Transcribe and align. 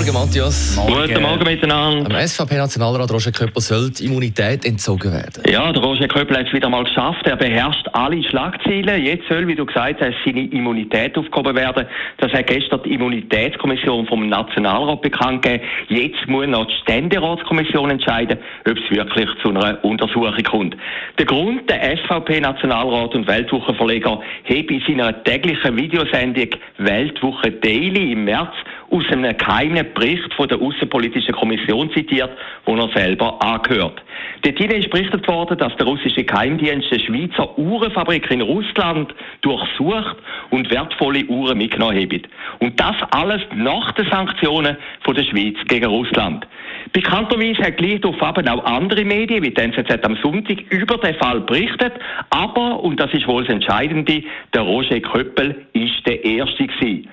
Morgen, 0.00 0.14
Matthias. 0.14 0.80
Guten 0.86 1.20
Morgen 1.20 1.44
miteinander. 1.44 2.10
Am 2.10 2.26
SVP-Nationalrat 2.26 3.12
Roger 3.12 3.32
Köppel 3.32 3.60
soll 3.60 3.90
die 3.90 4.06
Immunität 4.06 4.64
entzogen 4.64 5.12
werden. 5.12 5.42
Ja, 5.46 5.70
der 5.70 5.82
Roger 5.82 6.08
Köppel 6.08 6.38
hat 6.38 6.46
es 6.46 6.54
wieder 6.54 6.70
mal 6.70 6.84
geschafft. 6.84 7.26
Er 7.26 7.36
beherrscht 7.36 7.86
alle 7.92 8.24
Schlagzeilen. 8.24 9.04
Jetzt 9.04 9.28
soll, 9.28 9.46
wie 9.46 9.54
du 9.54 9.66
gesagt 9.66 10.00
hast, 10.00 10.14
seine 10.24 10.46
Immunität 10.46 11.18
aufgehoben 11.18 11.54
werden. 11.54 11.84
Das 12.16 12.32
hat 12.32 12.46
gestern 12.46 12.82
die 12.82 12.94
Immunitätskommission 12.94 14.06
vom 14.06 14.26
Nationalrat 14.26 15.02
bekannt 15.02 15.42
gegeben. 15.42 15.64
Jetzt 15.88 16.26
muss 16.26 16.46
noch 16.46 16.66
die 16.66 16.76
Ständeratskommission 16.80 17.90
entscheiden, 17.90 18.38
ob 18.66 18.78
es 18.78 18.96
wirklich 18.96 19.28
zu 19.42 19.50
einer 19.50 19.84
Untersuchung 19.84 20.42
kommt. 20.44 20.76
Der 21.18 21.26
Grund, 21.26 21.68
der 21.68 21.98
SVP-Nationalrat 21.98 23.14
und 23.14 23.26
Weltwochenverleger 23.26 24.18
habe 24.44 24.74
in 24.74 24.82
seiner 24.88 25.22
täglichen 25.24 25.76
Videosendung 25.76 26.48
Weltwoche 26.78 27.50
Daily 27.50 28.12
im 28.12 28.24
März 28.24 28.54
aus 28.90 29.04
einem 29.10 29.36
geheimen 29.36 29.86
Bericht 29.94 30.32
von 30.34 30.48
der 30.48 30.60
Außenpolitischen 30.60 31.34
Kommission 31.34 31.90
zitiert, 31.92 32.30
wo 32.64 32.76
er 32.76 32.88
selber 32.94 33.40
angehört. 33.42 34.02
Dort 34.42 34.60
ist 34.60 34.90
berichtet 34.90 35.26
worden, 35.28 35.58
dass 35.58 35.76
der 35.76 35.86
russische 35.86 36.24
Geheimdienst 36.24 36.90
eine 36.90 37.00
Schweizer 37.00 37.58
Uhrenfabrik 37.58 38.30
in 38.30 38.40
Russland 38.40 39.14
durchsucht 39.42 40.16
und 40.50 40.70
wertvolle 40.70 41.24
Uhren 41.26 41.58
mitgenommen 41.58 42.00
hat. 42.00 42.22
Und 42.58 42.78
das 42.80 42.96
alles 43.12 43.42
nach 43.54 43.92
den 43.92 44.08
Sanktionen 44.10 44.76
von 45.02 45.14
der 45.14 45.24
Schweiz 45.24 45.56
gegen 45.68 45.86
Russland. 45.86 46.46
Bekannterweise 46.92 47.62
hat 47.62 47.76
gleich 47.76 48.00
darauf 48.00 48.20
auch 48.20 48.64
andere 48.64 49.04
Medien, 49.04 49.42
wie 49.42 49.50
die 49.50 49.60
NZZ 49.60 50.04
am 50.04 50.16
Sonntag, 50.22 50.60
über 50.70 50.96
den 50.98 51.14
Fall 51.16 51.40
berichtet. 51.40 51.92
Aber, 52.30 52.82
und 52.82 52.98
das 52.98 53.12
ist 53.12 53.26
wohl 53.28 53.44
das 53.44 53.52
Entscheidende, 53.52 54.22
der 54.54 54.62
Roger 54.62 55.00
Köppel 55.00 55.66
ist 55.72 56.06
der 56.06 56.24
Erste 56.24 56.66
gewesen. 56.66 57.08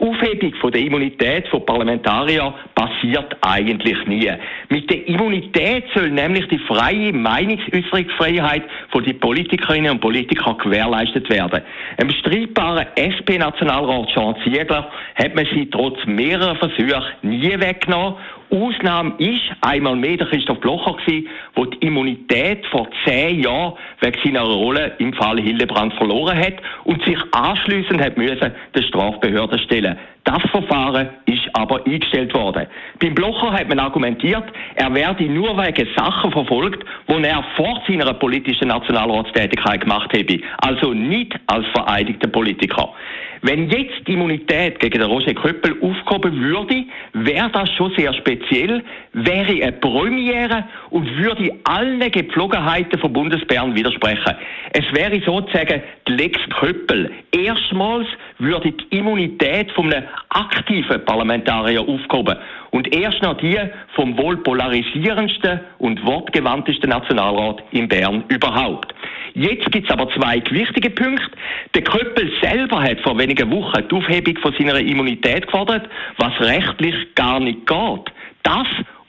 Aufhebung 0.00 0.54
von 0.54 0.72
der 0.72 0.80
Immunität 0.80 1.46
von 1.48 1.64
Parlamentariern 1.64 2.54
passiert 2.80 3.36
eigentlich 3.42 4.06
nie. 4.06 4.32
Mit 4.70 4.88
der 4.88 5.06
Immunität 5.06 5.84
soll 5.94 6.10
nämlich 6.10 6.48
die 6.48 6.58
freie 6.58 7.12
Meinungsäußerungsfreiheit 7.12 8.62
von 8.90 9.04
den 9.04 9.20
Politikerinnen 9.20 9.92
und 9.92 10.00
Politikern 10.00 10.56
gewährleistet 10.56 11.28
werden. 11.28 11.62
Im 11.98 12.10
streitbaren 12.10 12.86
SP-Nationalrat 12.96 14.08
Jean 14.14 14.34
Ziegler 14.42 14.90
hat 15.16 15.34
man 15.34 15.46
sie 15.52 15.68
trotz 15.70 15.98
mehrerer 16.06 16.56
Versuche 16.56 17.04
nie 17.22 17.60
weggenommen 17.60 18.16
Ausnahme 18.50 19.14
ist 19.18 19.42
einmal 19.60 19.94
mehr 19.94 20.16
der 20.16 20.26
Christoph 20.26 20.58
Blocher 20.58 20.94
gewesen, 20.94 21.28
der 21.56 21.66
die 21.66 21.86
Immunität 21.86 22.66
vor 22.66 22.88
zehn 23.04 23.44
Jahren 23.44 23.74
wegen 24.00 24.18
seiner 24.24 24.42
Rolle 24.42 24.92
im 24.98 25.12
Fall 25.14 25.40
Hildebrand 25.40 25.94
verloren 25.94 26.36
hat 26.36 26.54
und 26.84 27.02
sich 27.04 27.18
anschließend 27.30 28.00
hat 28.00 28.16
müssen 28.16 28.52
der 28.74 28.82
Strafbehörde 28.82 29.58
stellen. 29.60 29.96
Das 30.24 30.42
Verfahren 30.50 31.10
ist 31.26 31.48
aber 31.52 31.86
eingestellt 31.86 32.34
worden. 32.34 32.66
Beim 32.98 33.14
Blocher 33.14 33.52
hat 33.52 33.68
man 33.68 33.78
argumentiert, 33.78 34.44
er 34.74 34.94
werde 34.94 35.24
nur 35.24 35.56
wegen 35.56 35.88
Sachen 35.96 36.32
verfolgt, 36.32 36.84
die 37.08 37.22
er 37.24 37.44
vor 37.56 37.82
seiner 37.86 38.12
politischen 38.14 38.68
Nationalratstätigkeit 38.68 39.80
gemacht 39.82 40.12
habe. 40.12 40.40
Also 40.58 40.92
nicht 40.92 41.34
als 41.46 41.66
vereidigter 41.68 42.28
Politiker. 42.28 42.94
Wenn 43.42 43.70
jetzt 43.70 44.06
die 44.06 44.12
Immunität 44.12 44.78
gegen 44.80 44.98
den 44.98 45.08
Roger 45.10 45.32
Köppel 45.32 45.74
aufgehoben 45.80 46.40
würde, 46.40 46.84
wäre 47.14 47.50
das 47.50 47.70
schon 47.72 47.92
sehr 47.96 48.12
speziell, 48.12 48.82
wäre 49.14 49.62
eine 49.62 49.72
Premiere 49.72 50.64
und 50.90 51.06
würde 51.16 51.50
allen 51.64 52.00
Gepflogenheiten 52.10 52.98
von 52.98 53.12
Bundesbären 53.12 53.74
widersprechen. 53.74 54.34
Es 54.72 54.84
wäre 54.92 55.20
sozusagen 55.24 55.82
die 56.06 56.12
Lex 56.12 56.38
Köppel. 56.58 57.10
Erstmals 57.32 58.06
würde 58.38 58.72
die 58.72 58.98
Immunität 58.98 59.72
von 59.72 59.90
einem 59.90 60.06
aktiven 60.28 61.02
Parlamentarier 61.06 61.80
aufgehoben 61.80 62.36
und 62.72 62.94
erst 62.94 63.22
noch 63.22 63.38
die 63.38 63.58
vom 63.94 64.18
wohl 64.18 64.36
polarisierendsten 64.36 65.60
und 65.78 66.04
wortgewandtesten 66.04 66.90
Nationalrat 66.90 67.62
in 67.70 67.88
Bern 67.88 68.24
überhaupt. 68.28 68.94
Jetzt 69.34 69.70
gibt 69.70 69.86
es 69.86 69.92
aber 69.92 70.10
zwei 70.10 70.42
wichtige 70.50 70.90
Punkte. 70.90 71.30
Der 71.74 71.82
Köppel 71.82 72.32
selber 72.42 72.82
hat 72.82 73.00
vor 73.00 73.18
wenigen 73.18 73.50
Wochen 73.50 73.86
die 73.88 73.94
Aufhebung 73.94 74.36
von 74.38 74.54
seiner 74.58 74.78
Immunität 74.78 75.46
gefordert, 75.46 75.88
was 76.18 76.32
rechtlich 76.40 76.94
gar 77.14 77.40
nicht 77.40 77.66
geht. 77.66 78.12
Das, 78.42 78.66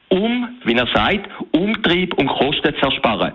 um, 0.10 0.50
wie 0.66 0.76
er 0.76 0.88
sagt, 0.94 1.30
Umtrieb 1.52 2.14
und 2.16 2.28
Kosten 2.28 2.74
zu 2.76 2.86
ersparen. 2.86 3.34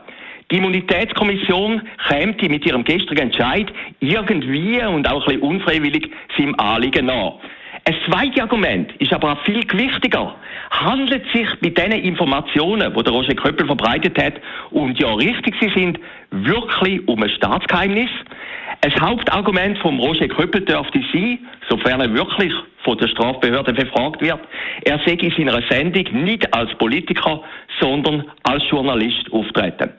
Die 0.50 0.58
Immunitätskommission 0.58 1.82
käme 2.08 2.34
mit 2.48 2.64
ihrem 2.64 2.84
gestrigen 2.84 3.30
Entscheid 3.32 3.66
irgendwie 3.98 4.80
und 4.84 5.08
auch 5.08 5.26
ein 5.26 5.26
bisschen 5.26 5.42
unfreiwillig 5.42 6.08
seinem 6.38 6.54
Anliegen 6.60 7.06
nach. 7.06 7.34
Ein 7.88 7.94
zweites 8.04 8.42
Argument 8.42 8.92
ist 8.98 9.12
aber 9.12 9.32
auch 9.32 9.44
viel 9.44 9.64
gewichtiger. 9.64 10.34
Handelt 10.72 11.24
es 11.24 11.32
sich 11.32 11.48
bei 11.60 11.68
diesen 11.68 12.02
Informationen, 12.02 12.92
die 12.92 13.02
der 13.04 13.12
Roger 13.12 13.34
Köppel 13.34 13.64
verbreitet 13.64 14.20
hat 14.20 14.34
und 14.72 14.98
ja 14.98 15.14
richtig 15.14 15.54
sie 15.60 15.70
sind, 15.72 16.00
wirklich 16.32 17.06
um 17.06 17.22
ein 17.22 17.30
Staatsgeheimnis? 17.30 18.10
Ein 18.80 19.00
Hauptargument 19.00 19.78
vom 19.78 20.00
Roger 20.00 20.26
Köppel 20.26 20.62
dürfte 20.62 21.00
sein, 21.12 21.38
sofern 21.68 22.00
er 22.00 22.12
wirklich 22.12 22.52
von 22.82 22.98
der 22.98 23.06
Strafbehörde 23.06 23.72
befragt 23.72 24.20
wird, 24.20 24.40
er 24.84 24.98
sei 25.06 25.12
in 25.12 25.30
seiner 25.30 25.62
Sendung 25.70 26.24
nicht 26.24 26.52
als 26.52 26.74
Politiker, 26.78 27.40
sondern 27.78 28.24
als 28.42 28.68
Journalist 28.68 29.32
auftreten. 29.32 29.92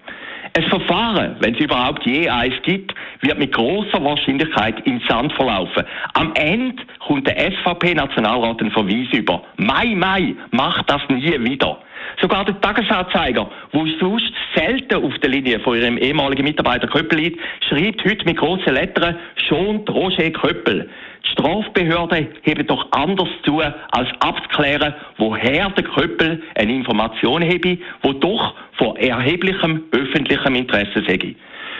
Ein 0.58 0.64
Verfahren, 0.64 1.36
wenn 1.40 1.54
es 1.54 1.60
überhaupt 1.60 2.04
je 2.04 2.28
eins 2.28 2.56
gibt, 2.64 2.92
wird 3.22 3.38
mit 3.38 3.54
großer 3.54 4.04
Wahrscheinlichkeit 4.04 4.88
im 4.88 5.00
Sand 5.08 5.32
verlaufen. 5.34 5.84
Am 6.16 6.34
Ende 6.34 6.82
kommt 6.98 7.28
der 7.28 7.52
SVP-Nationalrat 7.52 8.60
einen 8.62 8.72
Verweis 8.72 9.08
über. 9.12 9.44
Mai, 9.58 9.94
Mai, 9.94 10.34
macht 10.50 10.90
das 10.90 11.04
nie 11.10 11.32
wieder. 11.44 11.78
Sogar 12.20 12.44
der 12.44 12.60
Tagesanzeiger, 12.60 13.48
wo 13.72 13.86
sonst 14.00 14.34
selten 14.56 14.96
auf 14.96 15.14
der 15.20 15.30
Linie 15.30 15.60
von 15.60 15.78
ihrem 15.78 16.00
ehemaligen 16.00 16.44
Mitarbeiter 16.44 16.88
Köppel 16.88 17.20
liegt, 17.20 17.40
schreibt 17.70 18.04
heute 18.04 18.26
mit 18.26 18.38
grossen 18.38 18.74
Lettern 18.74 19.16
schon 19.48 19.88
Roger 19.88 20.32
Köppel. 20.32 20.90
Die 21.28 21.32
Strafbehörde 21.34 22.28
heben 22.44 22.68
doch 22.68 22.88
anders 22.92 23.30
zu, 23.44 23.60
als 23.60 24.10
abzuklären, 24.20 24.94
woher 25.18 25.70
der 25.70 25.84
Köppel 25.84 26.42
eine 26.56 26.74
Information 26.74 27.44
habe, 27.44 27.78
wo 28.02 28.14
doch 28.14 28.54
von 28.74 28.96
erheblichem 28.96 29.84
öffentlichem 29.92 30.56
Interesse 30.56 31.04
sei. 31.08 31.36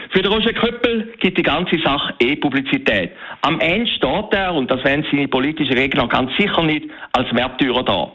Für 0.10 0.22
den 0.22 0.32
Roger 0.32 0.54
Köppel 0.54 1.14
gibt 1.20 1.38
die 1.38 1.44
ganze 1.44 1.78
Sache 1.80 2.14
eh 2.20 2.36
Publizität. 2.36 3.12
Am 3.42 3.60
Ende 3.60 3.92
steht 3.92 4.32
er, 4.34 4.54
und 4.54 4.72
das 4.72 4.84
werden 4.84 5.06
seine 5.12 5.28
politischen 5.28 5.76
Gegner 5.76 6.08
ganz 6.08 6.36
sicher 6.38 6.64
nicht, 6.64 6.86
als 7.14 7.32
Märtyrer 7.32 7.84
da. 7.84 8.12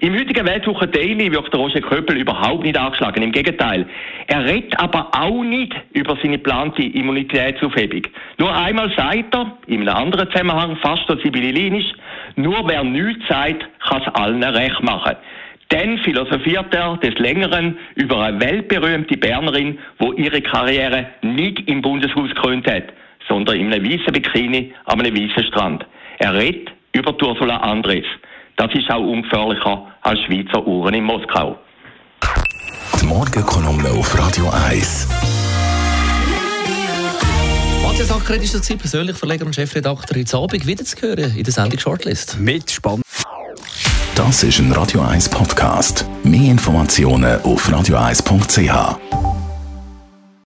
Im 0.00 0.14
heutigen 0.14 0.46
Weltwoche 0.46 0.86
Daily 0.86 1.32
wirkt 1.32 1.52
der 1.52 1.60
Roger 1.60 1.80
Köppel 1.80 2.18
überhaupt 2.18 2.62
nicht 2.62 2.78
angeschlagen. 2.78 3.22
Im 3.22 3.32
Gegenteil. 3.32 3.86
Er 4.28 4.44
redet 4.44 4.78
aber 4.78 5.08
auch 5.12 5.42
nicht 5.42 5.74
über 5.92 6.16
seine 6.22 6.36
geplante 6.36 6.82
Immunitätsaufhebung. 6.82 8.02
Nur 8.38 8.54
einmal 8.54 8.92
sagt 8.96 9.34
er, 9.34 9.58
in 9.66 9.88
einem 9.88 9.96
anderen 9.96 10.30
Zusammenhang, 10.30 10.76
fast 10.76 11.02
so 11.08 11.16
sibyllinisch, 11.16 11.92
nur 12.36 12.68
wer 12.68 12.84
nichts 12.84 13.26
sagt, 13.28 13.66
kann 13.88 14.02
es 14.02 14.14
allen 14.14 14.44
recht 14.44 14.82
machen. 14.82 15.16
Dann 15.70 15.98
philosophiert 15.98 16.72
er 16.74 16.96
des 16.98 17.18
Längeren 17.18 17.76
über 17.96 18.22
eine 18.22 18.40
weltberühmte 18.40 19.16
Bernerin, 19.18 19.78
wo 19.98 20.12
ihre 20.12 20.40
Karriere 20.40 21.06
nicht 21.22 21.68
im 21.68 21.82
Bundeshaus 21.82 22.28
gekrönt 22.28 22.66
hat, 22.70 22.84
sondern 23.28 23.56
in 23.56 23.72
einem 23.72 23.84
weißen 23.84 24.12
Bikini 24.12 24.72
an 24.84 25.00
einem 25.00 25.14
weißen 25.14 25.44
Strand. 25.44 25.84
Er 26.18 26.34
redet 26.34 26.72
über 26.92 27.14
Ursula 27.20 27.56
Andres. 27.58 28.04
Das 28.58 28.74
ist 28.74 28.90
auch 28.90 29.06
ungefährlicher 29.06 29.86
als 30.02 30.18
Schweizer 30.22 30.66
Uhren 30.66 30.92
in 30.92 31.04
Moskau. 31.04 31.56
Die 33.00 33.06
Morgenkolumne 33.06 33.88
auf 33.90 34.18
Radio 34.18 34.50
1. 34.50 35.06
Matthias 37.84 38.10
Ackeret 38.10 38.42
ist 38.42 38.56
dazu 38.56 38.76
persönlich 38.76 39.16
Verleger 39.16 39.46
und 39.46 39.54
Chefredakteur 39.54 40.18
heute 40.18 40.36
Abend 40.36 40.66
wieder 40.66 40.84
zu 40.84 41.00
hören 41.00 41.36
in 41.36 41.44
der 41.44 41.52
Sendung 41.52 41.78
Shortlist. 41.78 42.36
Mit 42.40 42.68
Spann. 42.68 43.00
Das 44.16 44.42
ist 44.42 44.58
ein 44.58 44.72
Radio 44.72 45.02
1 45.02 45.28
Podcast. 45.28 46.04
Mehr 46.24 46.50
Informationen 46.50 47.40
auf 47.42 47.68
radio1.ch. 47.68 49.37